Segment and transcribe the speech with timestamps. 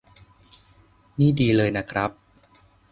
[1.19, 2.11] นี่ดีเลยนะครับ